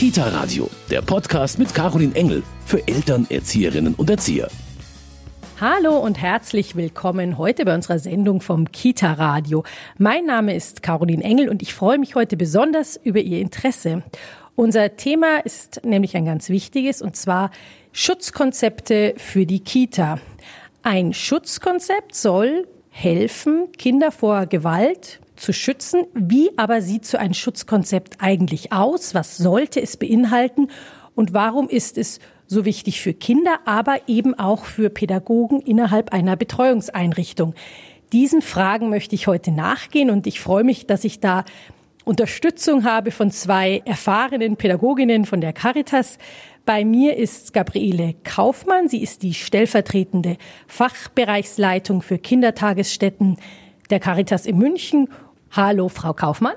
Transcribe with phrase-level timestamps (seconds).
[0.00, 4.48] Kita Radio, der Podcast mit Caroline Engel für Eltern, Erzieherinnen und Erzieher.
[5.60, 9.62] Hallo und herzlich willkommen heute bei unserer Sendung vom Kita Radio.
[9.98, 14.02] Mein Name ist Caroline Engel und ich freue mich heute besonders über Ihr Interesse.
[14.56, 17.50] Unser Thema ist nämlich ein ganz wichtiges und zwar
[17.92, 20.18] Schutzkonzepte für die Kita.
[20.82, 26.04] Ein Schutzkonzept soll helfen, Kinder vor Gewalt, zu schützen.
[26.14, 29.14] Wie aber sieht so ein Schutzkonzept eigentlich aus?
[29.14, 30.68] Was sollte es beinhalten?
[31.14, 36.36] Und warum ist es so wichtig für Kinder, aber eben auch für Pädagogen innerhalb einer
[36.36, 37.54] Betreuungseinrichtung?
[38.12, 41.44] Diesen Fragen möchte ich heute nachgehen und ich freue mich, dass ich da
[42.04, 46.18] Unterstützung habe von zwei erfahrenen Pädagoginnen von der Caritas.
[46.64, 48.88] Bei mir ist Gabriele Kaufmann.
[48.88, 50.36] Sie ist die stellvertretende
[50.66, 53.36] Fachbereichsleitung für Kindertagesstätten
[53.90, 55.08] der Caritas in München
[55.52, 56.54] Hallo, Frau Kaufmann.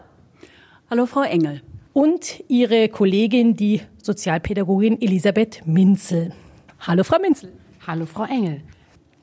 [0.88, 1.63] Hallo, Frau Engel.
[1.93, 6.31] Und Ihre Kollegin, die Sozialpädagogin Elisabeth Minzel.
[6.80, 7.52] Hallo, Frau Minzel.
[7.88, 8.61] Hallo, Frau Engel.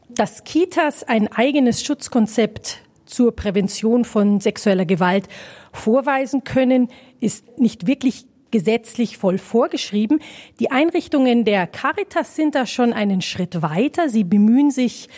[0.09, 5.29] Dass Kitas ein eigenes Schutzkonzept zur Prävention von sexueller Gewalt
[5.73, 6.89] vorweisen können,
[7.21, 10.19] ist nicht wirklich gesetzlich voll vorgeschrieben.
[10.59, 14.09] Die Einrichtungen der Caritas sind da schon einen Schritt weiter.
[14.09, 15.09] Sie bemühen sich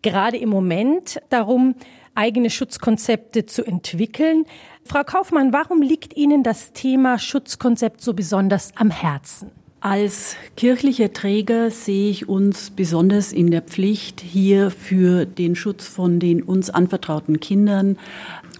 [0.00, 1.74] gerade im Moment darum,
[2.14, 4.44] eigene Schutzkonzepte zu entwickeln.
[4.84, 9.50] Frau Kaufmann, warum liegt Ihnen das Thema Schutzkonzept so besonders am Herzen?
[9.82, 16.20] Als kirchlicher Träger sehe ich uns besonders in der Pflicht, hier für den Schutz von
[16.20, 17.96] den uns anvertrauten Kindern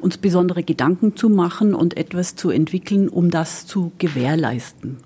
[0.00, 4.96] uns besondere Gedanken zu machen und etwas zu entwickeln, um das zu gewährleisten.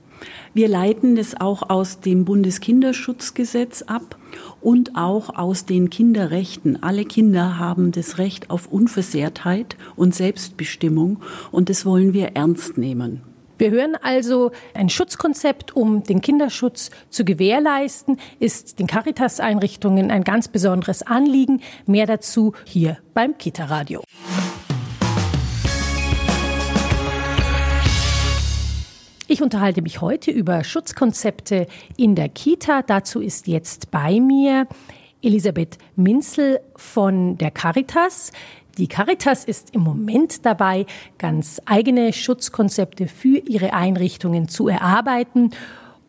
[0.52, 4.16] Wir leiten es auch aus dem Bundeskinderschutzgesetz ab
[4.60, 6.82] und auch aus den Kinderrechten.
[6.82, 13.22] Alle Kinder haben das Recht auf Unversehrtheit und Selbstbestimmung und das wollen wir ernst nehmen.
[13.56, 20.48] Wir hören also, ein Schutzkonzept, um den Kinderschutz zu gewährleisten, ist den Caritas-Einrichtungen ein ganz
[20.48, 21.60] besonderes Anliegen.
[21.86, 24.02] Mehr dazu hier beim Kita-Radio.
[29.26, 32.82] Ich unterhalte mich heute über Schutzkonzepte in der Kita.
[32.82, 34.66] Dazu ist jetzt bei mir
[35.22, 38.32] Elisabeth Minzel von der Caritas.
[38.76, 40.84] Die Caritas ist im Moment dabei,
[41.16, 45.52] ganz eigene Schutzkonzepte für ihre Einrichtungen zu erarbeiten.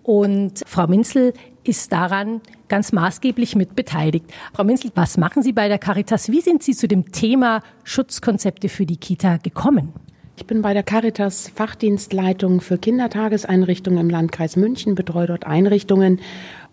[0.04, 1.34] Und Frau Minzel
[1.64, 4.26] ist daran ganz maßgeblich mit beteiligt.
[4.54, 6.30] Frau Minzel, was machen Sie bei der Caritas?
[6.32, 9.94] Wie sind Sie zu dem Thema Schutzkonzepte für die Kita gekommen?
[10.38, 16.20] Ich bin bei der Caritas Fachdienstleitung für Kindertageseinrichtungen im Landkreis München, betreue dort Einrichtungen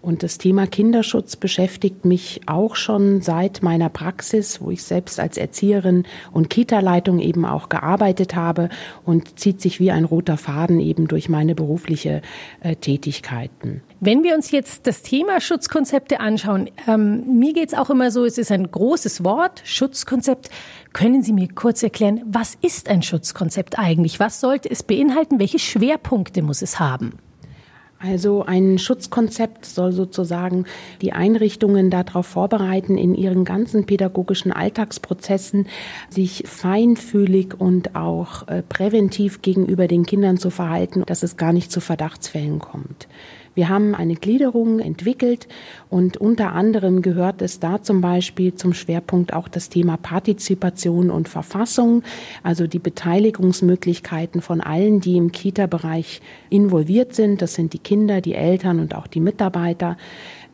[0.02, 5.36] und das Thema Kinderschutz beschäftigt mich auch schon seit meiner Praxis, wo ich selbst als
[5.36, 8.68] Erzieherin und Kita-Leitung eben auch gearbeitet habe
[9.04, 12.20] und zieht sich wie ein roter Faden eben durch meine berufliche
[12.60, 13.82] äh, Tätigkeiten.
[14.00, 18.38] Wenn wir uns jetzt das Thema Schutzkonzepte anschauen, ähm, mir geht's auch immer so, es
[18.38, 20.50] ist ein großes Wort, Schutzkonzept.
[20.92, 24.18] Können Sie mir kurz erklären, was ist ein Schutzkonzept eigentlich?
[24.18, 25.38] Was sollte es beinhalten?
[25.38, 27.18] Welche Schwerpunkte muss es haben?
[28.02, 30.64] Also ein Schutzkonzept soll sozusagen
[31.02, 35.68] die Einrichtungen darauf vorbereiten, in ihren ganzen pädagogischen Alltagsprozessen
[36.10, 41.70] sich feinfühlig und auch äh, präventiv gegenüber den Kindern zu verhalten, dass es gar nicht
[41.70, 43.06] zu Verdachtsfällen kommt.
[43.54, 45.46] Wir haben eine Gliederung entwickelt
[45.90, 51.28] und unter anderem gehört es da zum Beispiel zum Schwerpunkt auch das Thema Partizipation und
[51.28, 52.02] Verfassung,
[52.42, 57.42] also die Beteiligungsmöglichkeiten von allen, die im Kita-Bereich involviert sind.
[57.42, 59.96] Das sind die Kinder, die Eltern und auch die Mitarbeiter.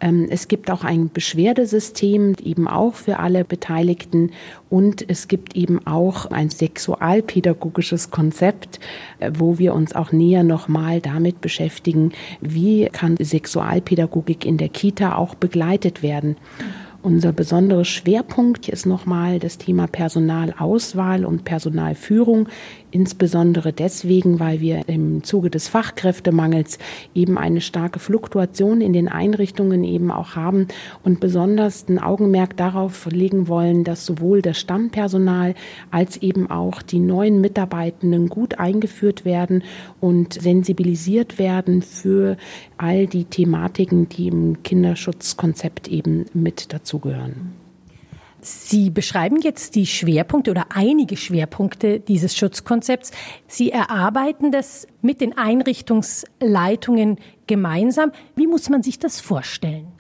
[0.00, 4.30] Ähm, es gibt auch ein Beschwerdesystem, eben auch für alle Beteiligten.
[4.70, 8.80] Und es gibt eben auch ein sexualpädagogisches Konzept,
[9.18, 15.16] äh, wo wir uns auch näher nochmal damit beschäftigen, wie kann Sexualpädagogik in der Kita
[15.16, 16.36] auch begleitet werden.
[17.00, 22.48] Unser besonderer Schwerpunkt ist nochmal das Thema Personalauswahl und Personalführung
[22.90, 26.78] insbesondere deswegen, weil wir im Zuge des Fachkräftemangels
[27.14, 30.68] eben eine starke Fluktuation in den Einrichtungen eben auch haben
[31.02, 35.54] und besonders ein Augenmerk darauf legen wollen, dass sowohl das Stammpersonal
[35.90, 39.62] als eben auch die neuen Mitarbeitenden gut eingeführt werden
[40.00, 42.36] und sensibilisiert werden für
[42.76, 47.67] all die Thematiken, die im Kinderschutzkonzept eben mit dazugehören.
[48.40, 53.10] Sie beschreiben jetzt die Schwerpunkte oder einige Schwerpunkte dieses Schutzkonzepts.
[53.46, 58.12] Sie erarbeiten das mit den Einrichtungsleitungen gemeinsam.
[58.36, 59.97] Wie muss man sich das vorstellen?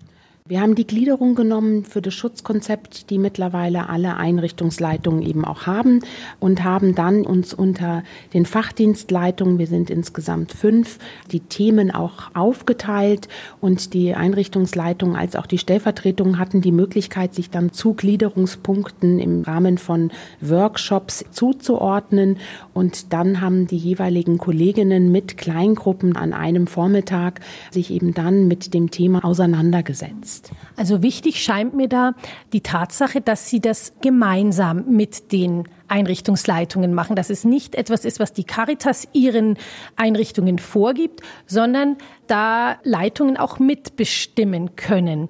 [0.50, 6.00] Wir haben die Gliederung genommen für das Schutzkonzept, die mittlerweile alle Einrichtungsleitungen eben auch haben
[6.40, 8.02] und haben dann uns unter
[8.32, 11.00] den Fachdienstleitungen, wir sind insgesamt fünf,
[11.32, 13.28] die Themen auch aufgeteilt
[13.60, 19.42] und die Einrichtungsleitungen als auch die Stellvertretungen hatten die Möglichkeit, sich dann zu Gliederungspunkten im
[19.42, 20.10] Rahmen von
[20.40, 22.38] Workshops zuzuordnen.
[22.72, 27.40] Und dann haben die jeweiligen Kolleginnen mit Kleingruppen an einem Vormittag
[27.70, 30.50] sich eben dann mit dem Thema auseinandergesetzt ist.
[30.76, 32.14] Also wichtig scheint mir da
[32.52, 38.20] die Tatsache, dass Sie das gemeinsam mit den Einrichtungsleitungen machen, dass es nicht etwas ist,
[38.20, 39.56] was die Caritas ihren
[39.96, 41.96] Einrichtungen vorgibt, sondern
[42.26, 45.28] da Leitungen auch mitbestimmen können.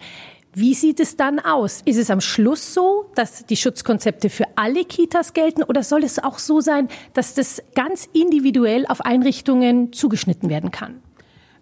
[0.54, 1.82] Wie sieht es dann aus?
[1.84, 6.18] Ist es am Schluss so, dass die Schutzkonzepte für alle Kitas gelten oder soll es
[6.18, 11.00] auch so sein, dass das ganz individuell auf Einrichtungen zugeschnitten werden kann?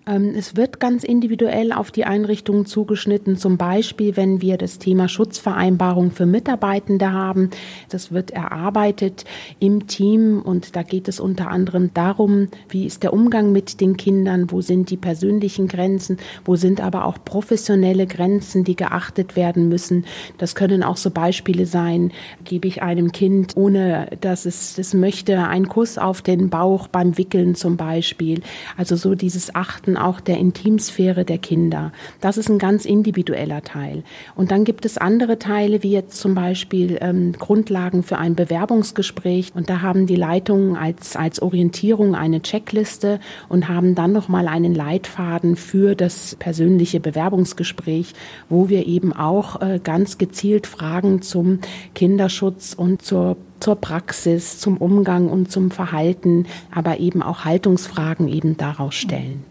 [0.06, 3.37] Ähm, es wird ganz individuell auf die Einrichtungen zugeschnitten.
[3.37, 7.50] Zum Beispiel, wenn wir das Thema Schutzvereinbarung für Mitarbeitende haben.
[7.88, 9.25] Das wird erarbeitet
[9.58, 13.97] im Team und da geht es unter anderem darum, wie ist der Umgang mit den
[13.97, 19.69] Kindern, wo sind die persönlichen Grenzen, wo sind aber auch professionelle Grenzen, die geachtet werden
[19.69, 20.05] müssen.
[20.38, 22.12] Das können auch so Beispiele sein,
[22.44, 27.19] gebe ich einem Kind, ohne dass es es möchte, einen Kuss auf den Bauch beim
[27.19, 28.43] Wickeln zum Beispiel.
[28.76, 31.93] Also so dieses Achten auch der Intimsphäre der Kinder.
[32.20, 34.04] Das ist ein ganz individueller Teil.
[34.34, 39.52] Und dann gibt es andere Teile, wie jetzt zum Beispiel ähm, Grundlagen für ein Bewerbungsgespräch.
[39.54, 44.75] Und da haben die Leitungen als, als Orientierung eine Checkliste und haben dann nochmal einen
[44.75, 48.12] Leitfaden für das persönliche Bewerbungsgespräch,
[48.48, 51.60] wo wir eben auch äh, ganz gezielt Fragen zum
[51.94, 58.56] Kinderschutz und zur zur Praxis, zum Umgang und zum Verhalten, aber eben auch Haltungsfragen eben
[58.56, 59.44] daraus stellen.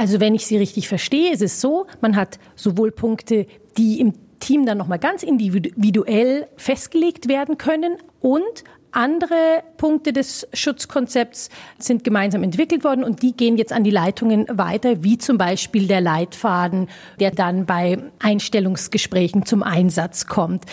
[0.00, 4.14] Also wenn ich Sie richtig verstehe, ist es so, man hat sowohl Punkte, die im
[4.40, 12.42] Team dann nochmal ganz individuell festgelegt werden können und andere Punkte des Schutzkonzepts sind gemeinsam
[12.42, 16.88] entwickelt worden und die gehen jetzt an die Leitungen weiter, wie zum Beispiel der Leitfaden,
[17.20, 20.64] der dann bei Einstellungsgesprächen zum Einsatz kommt.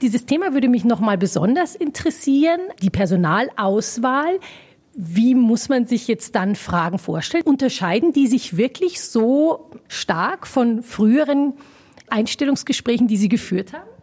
[0.00, 4.38] Dieses Thema würde mich nochmal besonders interessieren, die Personalauswahl.
[4.98, 7.44] Wie muss man sich jetzt dann Fragen vorstellen?
[7.44, 11.52] Unterscheiden die sich wirklich so stark von früheren
[12.08, 13.95] Einstellungsgesprächen, die Sie geführt haben?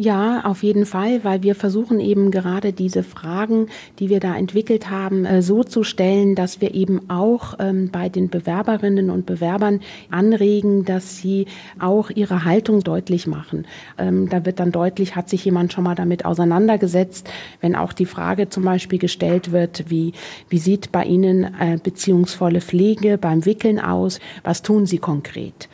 [0.00, 3.66] Ja, auf jeden Fall, weil wir versuchen eben gerade diese Fragen,
[3.98, 8.08] die wir da entwickelt haben, äh, so zu stellen, dass wir eben auch ähm, bei
[8.08, 11.46] den Bewerberinnen und Bewerbern anregen, dass sie
[11.80, 13.66] auch ihre Haltung deutlich machen.
[13.98, 17.28] Ähm, da wird dann deutlich, hat sich jemand schon mal damit auseinandergesetzt,
[17.60, 20.12] wenn auch die Frage zum Beispiel gestellt wird, wie,
[20.48, 24.20] wie sieht bei Ihnen äh, beziehungsvolle Pflege beim Wickeln aus?
[24.44, 25.68] Was tun Sie konkret?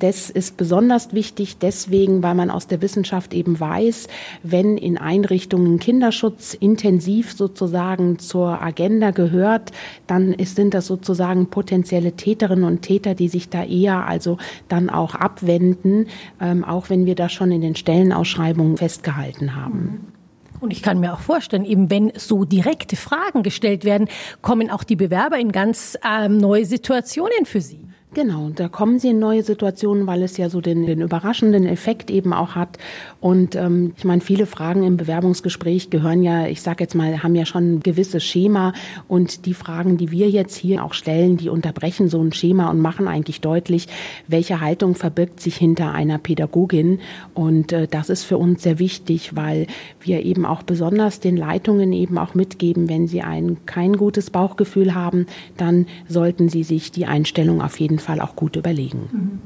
[0.00, 4.08] Das ist besonders wichtig deswegen, weil man aus der Wissenschaft eben weiß,
[4.42, 9.72] wenn in Einrichtungen Kinderschutz intensiv sozusagen zur Agenda gehört,
[10.06, 14.38] dann ist, sind das sozusagen potenzielle Täterinnen und Täter, die sich da eher also
[14.68, 16.06] dann auch abwenden,
[16.40, 20.12] ähm, auch wenn wir das schon in den Stellenausschreibungen festgehalten haben.
[20.60, 24.08] Und ich kann mir auch vorstellen, eben wenn so direkte Fragen gestellt werden,
[24.40, 27.89] kommen auch die Bewerber in ganz ähm, neue Situationen für sie.
[28.12, 32.10] Genau, da kommen sie in neue Situationen, weil es ja so den, den überraschenden Effekt
[32.10, 32.76] eben auch hat.
[33.20, 37.36] Und ähm, ich meine, viele Fragen im Bewerbungsgespräch gehören ja, ich sage jetzt mal, haben
[37.36, 38.72] ja schon ein gewisses Schema.
[39.06, 42.80] Und die Fragen, die wir jetzt hier auch stellen, die unterbrechen so ein Schema und
[42.80, 43.86] machen eigentlich deutlich,
[44.26, 46.98] welche Haltung verbirgt sich hinter einer Pädagogin.
[47.32, 49.68] Und äh, das ist für uns sehr wichtig, weil
[50.00, 54.96] wir eben auch besonders den Leitungen eben auch mitgeben, wenn sie ein kein gutes Bauchgefühl
[54.96, 55.26] haben,
[55.56, 59.08] dann sollten sie sich die Einstellung auf jeden Fall auch gut überlegen.
[59.12, 59.40] Mhm.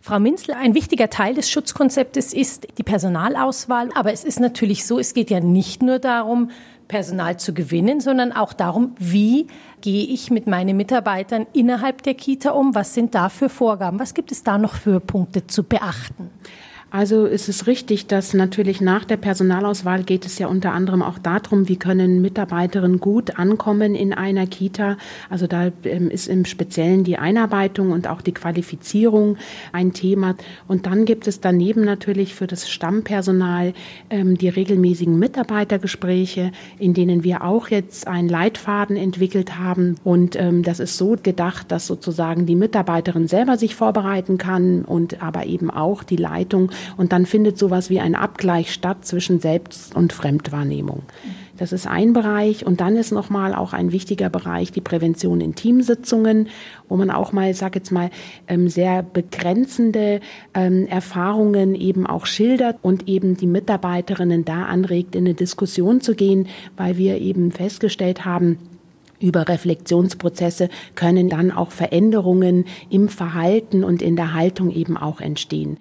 [0.00, 3.88] Frau Minzel, ein wichtiger Teil des Schutzkonzeptes ist die Personalauswahl.
[3.94, 6.50] Aber es ist natürlich so, es geht ja nicht nur darum,
[6.88, 9.48] Personal zu gewinnen, sondern auch darum, wie
[9.80, 12.74] gehe ich mit meinen Mitarbeitern innerhalb der Kita um?
[12.74, 13.98] Was sind da für Vorgaben?
[13.98, 16.30] Was gibt es da noch für Punkte zu beachten?
[16.88, 21.18] Also ist es richtig, dass natürlich nach der Personalauswahl geht es ja unter anderem auch
[21.18, 24.96] darum, wie können Mitarbeiterinnen gut ankommen in einer Kita.
[25.28, 29.36] Also da ähm, ist im Speziellen die Einarbeitung und auch die Qualifizierung
[29.72, 30.36] ein Thema.
[30.68, 33.74] Und dann gibt es daneben natürlich für das Stammpersonal
[34.08, 39.96] ähm, die regelmäßigen Mitarbeitergespräche, in denen wir auch jetzt einen Leitfaden entwickelt haben.
[40.04, 45.20] Und ähm, das ist so gedacht, dass sozusagen die Mitarbeiterin selber sich vorbereiten kann und
[45.20, 49.94] aber eben auch die Leitung und dann findet sowas wie ein Abgleich statt zwischen Selbst-
[49.94, 51.02] und Fremdwahrnehmung.
[51.56, 52.66] Das ist ein Bereich.
[52.66, 56.48] Und dann ist nochmal auch ein wichtiger Bereich die Prävention in Teamsitzungen,
[56.88, 58.10] wo man auch mal, ich sage jetzt mal,
[58.48, 60.20] ähm, sehr begrenzende
[60.54, 66.14] ähm, Erfahrungen eben auch schildert und eben die Mitarbeiterinnen da anregt, in eine Diskussion zu
[66.14, 68.58] gehen, weil wir eben festgestellt haben,
[69.18, 75.78] über Reflexionsprozesse können dann auch Veränderungen im Verhalten und in der Haltung eben auch entstehen.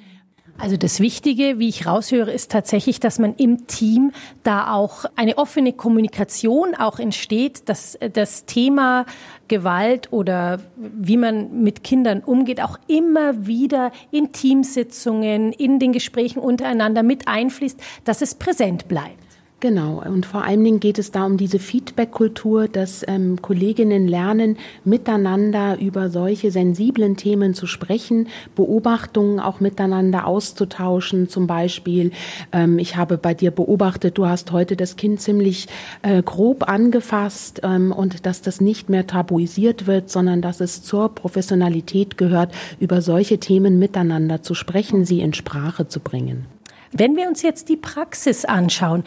[0.57, 5.37] Also das Wichtige, wie ich raushöre, ist tatsächlich, dass man im Team da auch eine
[5.37, 9.05] offene Kommunikation auch entsteht, dass das Thema
[9.49, 16.39] Gewalt oder wie man mit Kindern umgeht, auch immer wieder in Teamsitzungen, in den Gesprächen
[16.39, 19.24] untereinander mit einfließt, dass es präsent bleibt.
[19.65, 24.57] Genau, und vor allen Dingen geht es da um diese Feedback-Kultur, dass ähm, Kolleginnen lernen,
[24.83, 31.29] miteinander über solche sensiblen Themen zu sprechen, Beobachtungen auch miteinander auszutauschen.
[31.29, 32.11] Zum Beispiel,
[32.51, 35.65] ähm, ich habe bei dir beobachtet, du hast heute das Kind ziemlich
[36.03, 41.09] äh, grob angefasst ähm, und dass das nicht mehr tabuisiert wird, sondern dass es zur
[41.09, 46.45] Professionalität gehört, über solche Themen miteinander zu sprechen, sie in Sprache zu bringen.
[46.91, 49.03] Wenn wir uns jetzt die Praxis anschauen,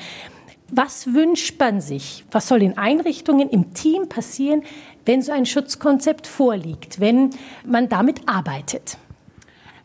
[0.70, 2.25] was wünscht man sich?
[2.30, 4.62] Was soll in Einrichtungen, im Team passieren,
[5.06, 7.30] wenn so ein Schutzkonzept vorliegt, wenn
[7.64, 8.98] man damit arbeitet?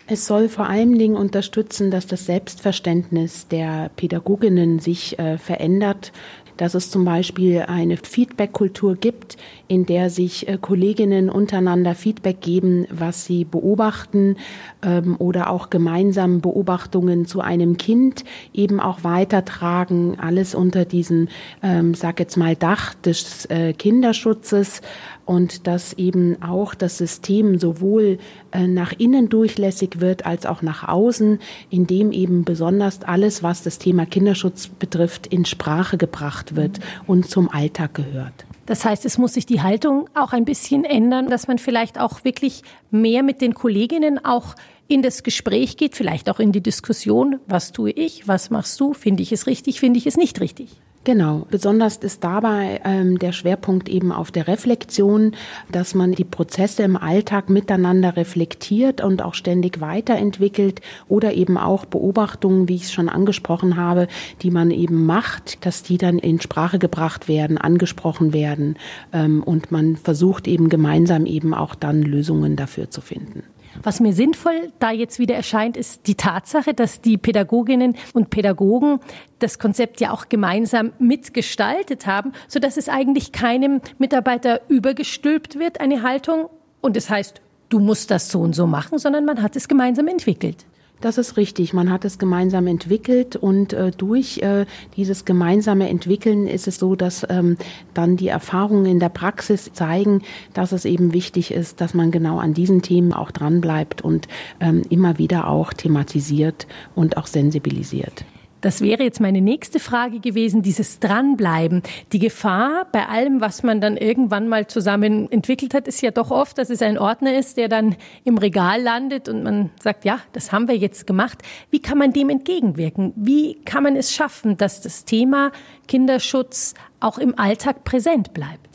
[0.06, 6.12] Es soll vor allen Dingen unterstützen, dass das Selbstverständnis der Pädagoginnen sich äh, verändert,
[6.58, 9.38] dass es zum Beispiel eine Feedback-Kultur gibt,
[9.74, 14.38] in der sich äh, Kolleginnen untereinander Feedback geben, was sie beobachten
[14.84, 20.20] ähm, oder auch gemeinsam Beobachtungen zu einem Kind eben auch weitertragen.
[20.20, 21.27] Alles unter diesem,
[21.63, 24.82] ähm, sag jetzt mal, Dach des äh, Kinderschutzes
[25.25, 28.20] und dass eben auch das System sowohl
[28.51, 31.39] äh, nach innen durchlässig wird als auch nach außen,
[31.72, 37.50] indem eben besonders alles, was das Thema Kinderschutz betrifft, in Sprache gebracht wird und zum
[37.50, 38.46] Alltag gehört.
[38.65, 42.24] Das heißt, es muss sich die Haltung auch ein bisschen ändern, dass man vielleicht auch
[42.24, 44.55] wirklich mehr mit den Kolleginnen auch
[44.88, 48.93] in das Gespräch geht, vielleicht auch in die Diskussion, was tue ich, was machst du,
[48.93, 50.70] finde ich es richtig, finde ich es nicht richtig.
[51.06, 55.34] Genau, besonders ist dabei ähm, der Schwerpunkt eben auf der Reflexion,
[55.70, 60.80] dass man die Prozesse im Alltag miteinander reflektiert und auch ständig weiterentwickelt
[61.10, 64.08] oder eben auch Beobachtungen, wie ich es schon angesprochen habe,
[64.44, 68.78] die man eben macht, dass die dann in Sprache gebracht werden, angesprochen werden
[69.12, 73.44] ähm, und man versucht eben gemeinsam eben auch dann Lösungen dafür zu finden.
[73.82, 79.00] Was mir sinnvoll da jetzt wieder erscheint, ist die Tatsache, dass die Pädagoginnen und Pädagogen
[79.39, 85.80] das Konzept ja auch gemeinsam mitgestaltet haben, so dass es eigentlich keinem Mitarbeiter übergestülpt wird,
[85.80, 86.50] eine Haltung.
[86.82, 90.08] Und es heißt, du musst das so und so machen, sondern man hat es gemeinsam
[90.08, 90.65] entwickelt.
[91.04, 91.74] Das ist richtig.
[91.74, 96.96] Man hat es gemeinsam entwickelt und äh, durch äh, dieses gemeinsame Entwickeln ist es so,
[96.96, 97.58] dass ähm,
[97.94, 100.22] dann die Erfahrungen in der Praxis zeigen,
[100.54, 104.30] dass es eben wichtig ist, dass man genau an diesen Themen auch dranbleibt und
[104.62, 108.24] ähm, immer wieder auch thematisiert und auch sensibilisiert.
[108.63, 111.84] Das wäre jetzt meine nächste Frage gewesen, dieses Dranbleiben.
[112.13, 116.32] Die Gefahr bei allem, was man dann irgendwann mal zusammen entwickelt hat, ist ja doch
[116.32, 120.20] oft, dass es ein Ordner ist, der dann im Regal landet und man sagt, ja,
[120.32, 121.39] das haben wir jetzt gemacht.
[121.72, 123.12] Wie kann man dem entgegenwirken?
[123.17, 125.51] Wie kann man es schaffen, dass das Thema
[125.89, 128.73] Kinderschutz auch im Alltag präsent bleibt?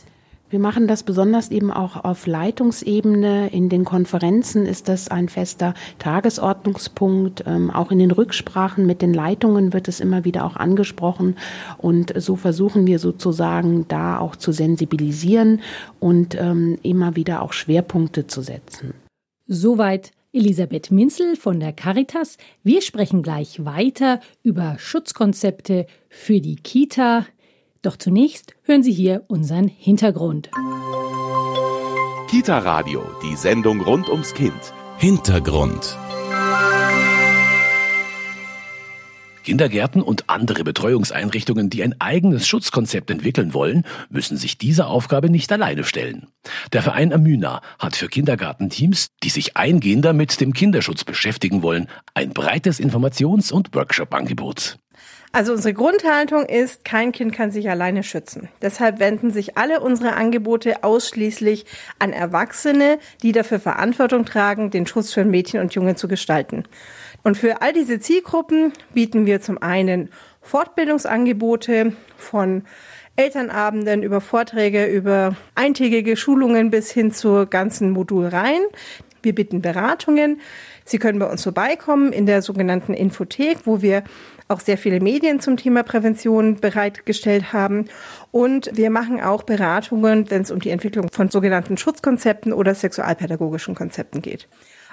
[0.50, 3.50] Wir machen das besonders eben auch auf Leitungsebene.
[3.50, 7.44] In den Konferenzen ist das ein fester Tagesordnungspunkt.
[7.46, 11.36] Ähm, auch in den Rücksprachen mit den Leitungen wird es immer wieder auch angesprochen.
[11.76, 15.60] Und so versuchen wir sozusagen da auch zu sensibilisieren
[16.00, 18.94] und ähm, immer wieder auch Schwerpunkte zu setzen.
[19.46, 22.38] Soweit Elisabeth Minzel von der Caritas.
[22.62, 27.26] Wir sprechen gleich weiter über Schutzkonzepte für die Kita.
[27.82, 30.50] Doch zunächst hören Sie hier unseren Hintergrund.
[32.28, 34.74] Kita Radio, die Sendung rund ums Kind.
[34.98, 35.96] Hintergrund.
[39.44, 45.50] Kindergärten und andere Betreuungseinrichtungen, die ein eigenes Schutzkonzept entwickeln wollen, müssen sich dieser Aufgabe nicht
[45.52, 46.26] alleine stellen.
[46.74, 52.34] Der Verein Amyna hat für Kindergartenteams, die sich eingehender mit dem Kinderschutz beschäftigen wollen, ein
[52.34, 54.78] breites Informations- und Workshop-Angebot.
[55.30, 58.48] Also unsere Grundhaltung ist, kein Kind kann sich alleine schützen.
[58.62, 61.66] Deshalb wenden sich alle unsere Angebote ausschließlich
[61.98, 66.64] an Erwachsene, die dafür Verantwortung tragen, den Schutz für Mädchen und Jungen zu gestalten.
[67.24, 70.08] Und für all diese Zielgruppen bieten wir zum einen
[70.40, 72.62] Fortbildungsangebote von
[73.16, 78.62] Elternabenden über Vorträge, über eintägige Schulungen bis hin zur ganzen Modulreihen.
[79.22, 80.40] Wir bieten Beratungen.
[80.84, 84.04] Sie können bei uns vorbeikommen in der sogenannten Infothek, wo wir
[84.48, 87.84] auch sehr viele Medien zum Thema Prävention bereitgestellt haben.
[88.30, 93.74] Und wir machen auch Beratungen, wenn es um die Entwicklung von sogenannten Schutzkonzepten oder sexualpädagogischen
[93.74, 94.48] Konzepten geht.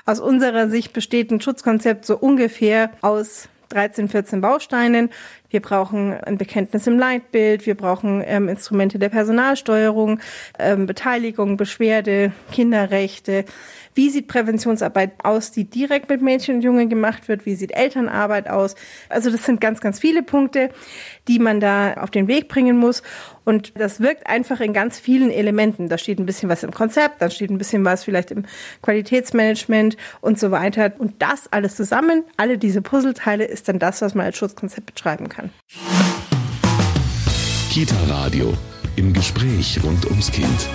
[0.05, 5.09] Aus unserer Sicht besteht ein Schutzkonzept so ungefähr aus 13, 14 Bausteinen.
[5.49, 10.19] Wir brauchen ein Bekenntnis im Leitbild, wir brauchen ähm, Instrumente der Personalsteuerung,
[10.59, 13.45] ähm, Beteiligung, Beschwerde, Kinderrechte.
[13.93, 17.45] Wie sieht Präventionsarbeit aus, die direkt mit Mädchen und Jungen gemacht wird?
[17.45, 18.75] Wie sieht Elternarbeit aus?
[19.07, 20.69] Also das sind ganz, ganz viele Punkte,
[21.29, 23.03] die man da auf den Weg bringen muss.
[23.45, 25.87] Und das wirkt einfach in ganz vielen Elementen.
[25.87, 28.43] Da steht ein bisschen was im Konzept, dann steht ein bisschen was vielleicht im
[28.81, 30.91] Qualitätsmanagement und so weiter.
[30.97, 35.29] Und das alles zusammen, alle diese Puzzleteile, ist dann das, was man als Schutzkonzept beschreiben
[35.29, 35.34] kann.
[37.69, 38.53] Kita Radio
[38.95, 40.69] im Gespräch rund ums Kind.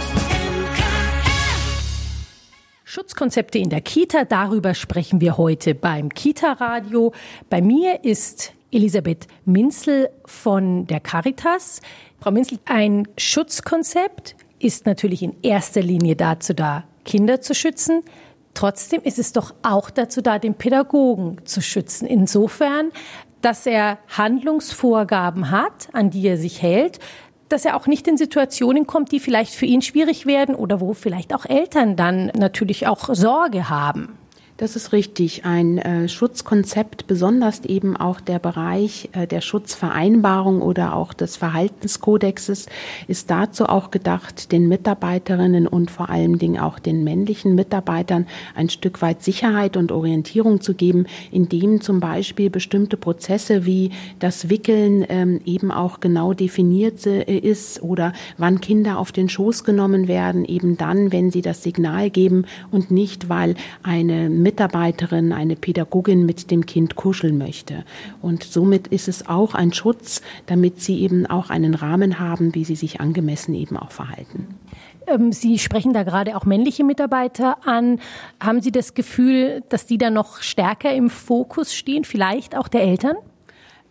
[2.85, 7.15] Schutzkonzepte in der Kita, darüber sprechen wir heute beim Kita-Radio.
[7.49, 11.81] Bei mir ist Elisabeth Minzel von der Caritas.
[12.21, 18.03] Frau Minzel, ein Schutzkonzept ist natürlich in erster Linie dazu da, Kinder zu schützen.
[18.53, 22.07] Trotzdem ist es doch auch dazu da, den Pädagogen zu schützen.
[22.07, 22.91] Insofern,
[23.43, 26.99] dass er Handlungsvorgaben hat, an die er sich hält,
[27.49, 30.95] dass er auch nicht in Situationen kommt, die vielleicht für ihn schwierig werden oder wo
[30.95, 34.20] vielleicht auch Eltern dann natürlich auch Sorge haben.
[34.61, 35.47] Das ist richtig.
[35.47, 42.67] Ein äh, Schutzkonzept, besonders eben auch der Bereich äh, der Schutzvereinbarung oder auch des Verhaltenskodexes,
[43.09, 48.69] ist dazu auch gedacht, den Mitarbeiterinnen und vor allen Dingen auch den männlichen Mitarbeitern ein
[48.69, 55.07] Stück weit Sicherheit und Orientierung zu geben, indem zum Beispiel bestimmte Prozesse wie das Wickeln
[55.09, 60.45] ähm, eben auch genau definiert äh, ist oder wann Kinder auf den Schoß genommen werden,
[60.45, 66.51] eben dann, wenn sie das Signal geben und nicht, weil eine Mitarbeiterin, eine Pädagogin mit
[66.51, 67.85] dem Kind kuscheln möchte.
[68.21, 72.65] Und somit ist es auch ein Schutz, damit sie eben auch einen Rahmen haben, wie
[72.65, 74.49] sie sich angemessen eben auch verhalten.
[75.07, 78.01] Ähm, sie sprechen da gerade auch männliche Mitarbeiter an.
[78.41, 82.83] Haben Sie das Gefühl, dass die da noch stärker im Fokus stehen, vielleicht auch der
[82.83, 83.17] Eltern?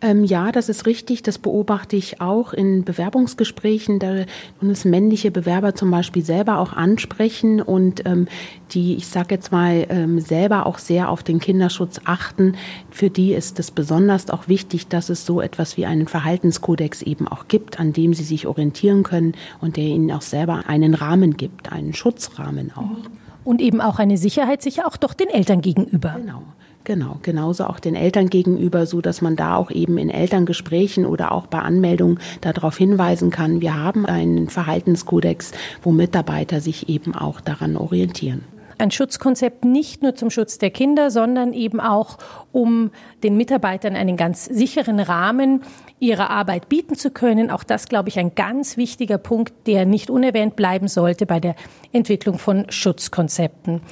[0.02, 1.22] Ähm, ja, das ist richtig.
[1.22, 4.24] Das beobachte ich auch in Bewerbungsgesprächen, da
[4.60, 8.26] uns männliche Bewerber zum Beispiel selber auch ansprechen und ähm,
[8.72, 12.54] die, ich sage jetzt mal, ähm, selber auch sehr auf den Kinderschutz achten.
[12.90, 17.28] Für die ist es besonders auch wichtig, dass es so etwas wie einen Verhaltenskodex eben
[17.28, 21.36] auch gibt, an dem sie sich orientieren können und der ihnen auch selber einen Rahmen
[21.36, 23.10] gibt, einen Schutzrahmen auch.
[23.44, 26.16] Und eben auch eine Sicherheit sicher auch doch den Eltern gegenüber.
[26.18, 26.42] Genau.
[26.90, 31.30] Genau, genauso auch den Eltern gegenüber, so dass man da auch eben in Elterngesprächen oder
[31.30, 37.40] auch bei Anmeldungen darauf hinweisen kann, wir haben einen Verhaltenskodex, wo Mitarbeiter sich eben auch
[37.40, 38.42] daran orientieren
[38.78, 42.16] ein Schutzkonzept nicht nur zum Schutz der Kinder, sondern eben auch,
[42.50, 45.62] um den Mitarbeitern einen ganz sicheren Rahmen
[45.98, 47.50] ihrer Arbeit bieten zu können.
[47.50, 51.56] Auch das, glaube ich, ein ganz wichtiger Punkt, der nicht unerwähnt bleiben sollte bei der
[51.92, 53.82] Entwicklung von Schutzkonzepten.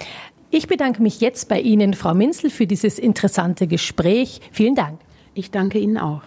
[0.51, 4.41] Ich bedanke mich jetzt bei Ihnen, Frau Minzel, für dieses interessante Gespräch.
[4.51, 5.01] Vielen Dank.
[5.35, 6.23] Ich danke Ihnen auch.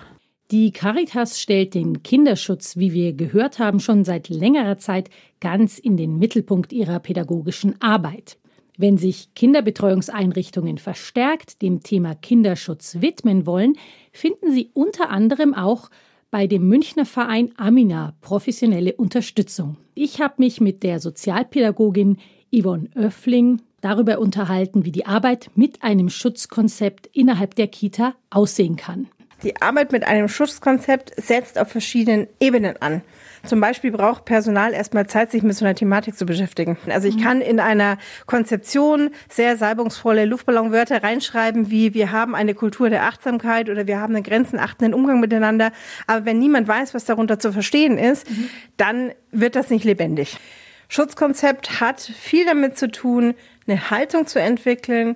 [0.52, 5.98] Die Caritas stellt den Kinderschutz, wie wir gehört haben, schon seit längerer Zeit ganz in
[5.98, 8.38] den Mittelpunkt ihrer pädagogischen Arbeit.
[8.78, 13.74] Wenn sich Kinderbetreuungseinrichtungen verstärkt dem Thema Kinderschutz widmen wollen,
[14.12, 15.90] finden sie unter anderem auch
[16.30, 19.78] bei dem Münchner Verein Amina professionelle Unterstützung.
[19.96, 22.18] Ich habe mich mit der Sozialpädagogin
[22.54, 29.08] Yvonne Öffling darüber unterhalten, wie die Arbeit mit einem Schutzkonzept innerhalb der Kita aussehen kann.
[29.44, 33.02] Die Arbeit mit einem Schutzkonzept setzt auf verschiedenen Ebenen an.
[33.44, 36.78] Zum Beispiel braucht Personal erstmal Zeit, sich mit so einer Thematik zu beschäftigen.
[36.88, 42.92] Also ich kann in einer Konzeption sehr salbungsvolle Luftballonwörter reinschreiben, wie wir haben eine Kultur
[42.92, 45.72] der Achtsamkeit oder wir haben einen grenzenachtenden Umgang miteinander.
[46.06, 48.50] Aber wenn niemand weiß, was darunter zu verstehen ist, mhm.
[48.78, 50.38] dann wird das nicht lebendig.
[50.92, 53.34] Schutzkonzept hat viel damit zu tun,
[53.66, 55.16] eine Haltung zu entwickeln,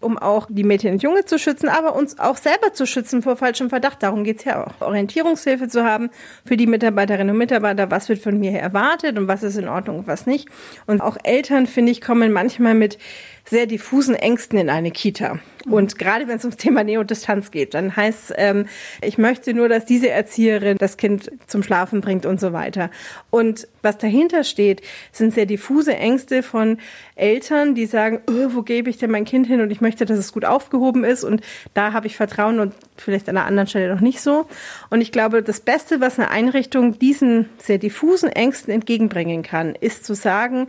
[0.00, 3.36] um auch die Mädchen und Junge zu schützen, aber uns auch selber zu schützen vor
[3.36, 4.02] falschem Verdacht.
[4.02, 4.84] Darum geht's ja auch.
[4.84, 6.10] Orientierungshilfe zu haben
[6.44, 10.00] für die Mitarbeiterinnen und Mitarbeiter, was wird von mir erwartet und was ist in Ordnung
[10.00, 10.48] und was nicht.
[10.86, 12.98] Und auch Eltern, finde ich, kommen manchmal mit
[13.46, 15.38] sehr diffusen Ängsten in eine Kita.
[15.66, 18.66] Und gerade wenn es ums Thema Neodistanz geht, dann heißt es, ähm,
[19.00, 22.90] ich möchte nur, dass diese Erzieherin das Kind zum Schlafen bringt und so weiter.
[23.30, 26.78] Und was dahinter steht, sind sehr diffuse Ängste von
[27.16, 30.18] Eltern, die sagen, oh, wo gebe ich denn mein Kind hin und ich möchte, dass
[30.18, 31.40] es gut aufgehoben ist und
[31.72, 34.46] da habe ich Vertrauen und vielleicht an einer anderen Stelle noch nicht so.
[34.90, 40.04] Und ich glaube, das Beste, was eine Einrichtung diesen sehr diffusen Ängsten entgegenbringen kann, ist
[40.04, 40.68] zu sagen,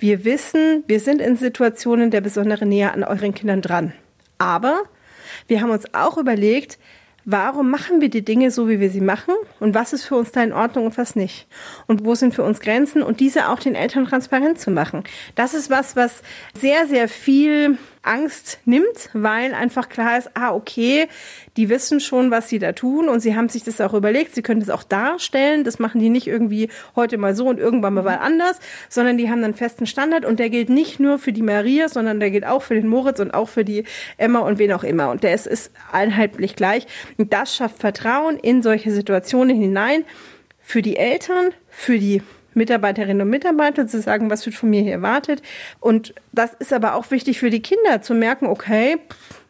[0.00, 3.92] wir wissen, wir sind in Situationen der besonderen Nähe an euren Kindern dran.
[4.38, 4.80] Aber
[5.46, 6.78] wir haben uns auch überlegt,
[7.26, 10.32] warum machen wir die Dinge so, wie wir sie machen und was ist für uns
[10.32, 11.46] da in Ordnung und was nicht.
[11.86, 15.04] Und wo sind für uns Grenzen und diese auch den Eltern transparent zu machen.
[15.34, 16.22] Das ist was, was
[16.58, 21.06] sehr, sehr viel Angst nimmt, weil einfach klar ist, ah, okay,
[21.56, 24.42] die wissen schon, was sie da tun und sie haben sich das auch überlegt, sie
[24.42, 28.06] können das auch darstellen, das machen die nicht irgendwie heute mal so und irgendwann mal
[28.08, 28.58] anders,
[28.88, 32.20] sondern die haben einen festen Standard und der gilt nicht nur für die Maria, sondern
[32.20, 33.84] der gilt auch für den Moritz und auch für die
[34.16, 35.10] Emma und wen auch immer.
[35.10, 36.86] Und der ist, ist einheitlich gleich.
[37.18, 40.04] Und das schafft Vertrauen in solche Situationen hinein
[40.60, 42.22] für die Eltern, für die
[42.60, 45.40] Mitarbeiterinnen und Mitarbeiter zu sagen, was wird von mir hier erwartet.
[45.80, 48.98] Und das ist aber auch wichtig für die Kinder zu merken, okay,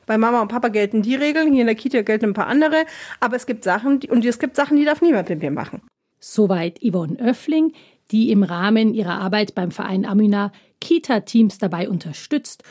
[0.06, 2.84] bei Mama und Papa gelten die Regeln, hier in der Kita gelten ein paar andere,
[3.18, 5.82] aber es gibt Sachen, und es gibt Sachen, die darf niemand mit mir machen.
[6.20, 7.72] Soweit Yvonne Öffling,
[8.10, 12.62] die im Rahmen ihrer Arbeit beim Verein Amina Kita-Teams dabei unterstützt,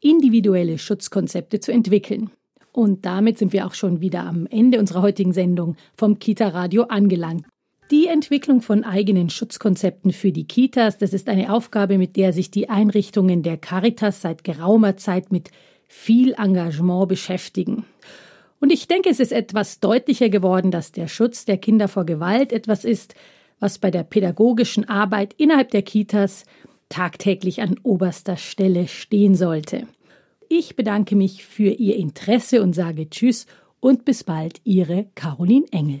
[0.00, 2.30] individuelle Schutzkonzepte zu entwickeln.
[2.72, 6.82] Und damit sind wir auch schon wieder am Ende unserer heutigen Sendung vom Kita Radio
[6.84, 7.46] angelangt.
[7.92, 12.50] Die Entwicklung von eigenen Schutzkonzepten für die Kitas, das ist eine Aufgabe, mit der sich
[12.50, 15.50] die Einrichtungen der Caritas seit geraumer Zeit mit
[15.86, 17.84] viel Engagement beschäftigen.
[18.58, 22.52] Und ich denke, es ist etwas deutlicher geworden, dass der Schutz der Kinder vor Gewalt
[22.52, 23.14] etwas ist,
[23.60, 26.44] was bei der pädagogischen Arbeit innerhalb der Kitas
[26.88, 29.86] tagtäglich an oberster Stelle stehen sollte.
[30.48, 33.46] Ich bedanke mich für Ihr Interesse und sage Tschüss
[33.78, 36.00] und bis bald, Ihre Caroline Engel.